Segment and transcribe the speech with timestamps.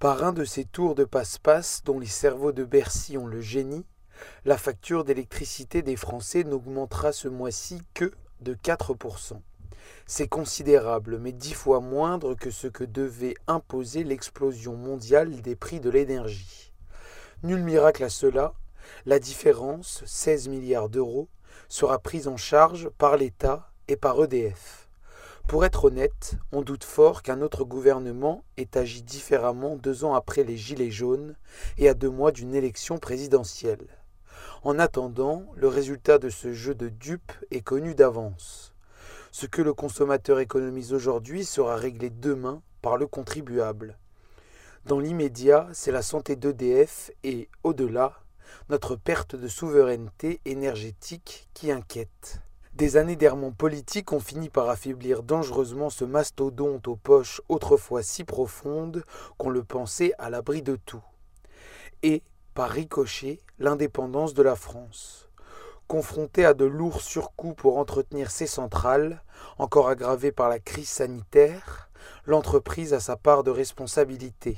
[0.00, 3.84] Par un de ces tours de passe-passe dont les cerveaux de Bercy ont le génie,
[4.46, 9.42] la facture d'électricité des Français n'augmentera ce mois-ci que de 4%.
[10.06, 15.80] C'est considérable, mais dix fois moindre que ce que devait imposer l'explosion mondiale des prix
[15.80, 16.72] de l'énergie.
[17.42, 18.54] Nul miracle à cela,
[19.04, 21.28] la différence, 16 milliards d'euros,
[21.68, 24.79] sera prise en charge par l'État et par EDF.
[25.50, 30.44] Pour être honnête, on doute fort qu'un autre gouvernement ait agi différemment deux ans après
[30.44, 31.34] les Gilets jaunes
[31.76, 33.84] et à deux mois d'une élection présidentielle.
[34.62, 38.74] En attendant, le résultat de ce jeu de dupes est connu d'avance.
[39.32, 43.98] Ce que le consommateur économise aujourd'hui sera réglé demain par le contribuable.
[44.86, 48.20] Dans l'immédiat, c'est la santé d'EDF et, au-delà,
[48.68, 52.40] notre perte de souveraineté énergétique qui inquiète.
[52.80, 58.24] Des années d'errement politique ont fini par affaiblir dangereusement ce mastodonte aux poches autrefois si
[58.24, 59.04] profondes
[59.36, 61.04] qu'on le pensait à l'abri de tout.
[62.02, 62.22] Et,
[62.54, 65.28] par ricochet, l'indépendance de la France.
[65.88, 69.22] Confrontée à de lourds surcoûts pour entretenir ses centrales,
[69.58, 71.90] encore aggravées par la crise sanitaire,
[72.24, 74.56] l'entreprise a sa part de responsabilité.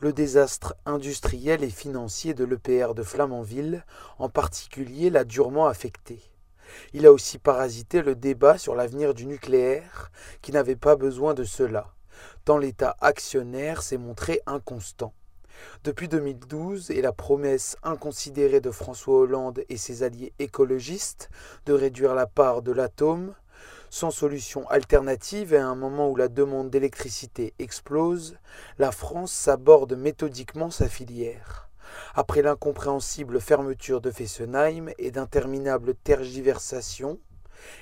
[0.00, 3.84] Le désastre industriel et financier de l'EPR de Flamanville,
[4.18, 6.22] en particulier, l'a durement affecté.
[6.92, 10.10] Il a aussi parasité le débat sur l'avenir du nucléaire,
[10.42, 11.92] qui n'avait pas besoin de cela,
[12.44, 15.12] tant l'État actionnaire s'est montré inconstant.
[15.84, 21.30] Depuis 2012 et la promesse inconsidérée de François Hollande et ses alliés écologistes
[21.66, 23.34] de réduire la part de l'atome,
[23.90, 28.36] sans solution alternative à un moment où la demande d'électricité explose,
[28.78, 31.68] la France s'aborde méthodiquement sa filière.
[32.14, 37.18] Après l'incompréhensible fermeture de Fessenheim et d'interminables tergiversations,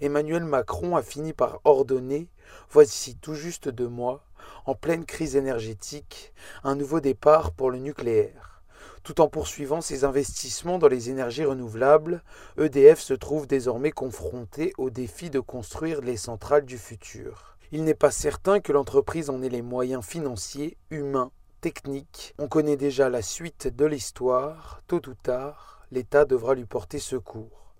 [0.00, 2.28] Emmanuel Macron a fini par ordonner,
[2.70, 4.24] voici tout juste deux mois,
[4.66, 6.32] en pleine crise énergétique,
[6.64, 8.62] un nouveau départ pour le nucléaire.
[9.02, 12.22] Tout en poursuivant ses investissements dans les énergies renouvelables,
[12.58, 17.56] EDF se trouve désormais confronté au défi de construire les centrales du futur.
[17.70, 21.30] Il n'est pas certain que l'entreprise en ait les moyens financiers, humains
[21.60, 22.34] technique.
[22.38, 24.80] On connaît déjà la suite de l'histoire.
[24.86, 27.74] Tôt ou tard, l'État devra lui porter secours.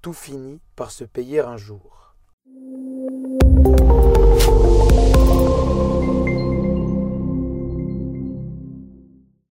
[0.00, 2.14] Tout finit par se payer un jour.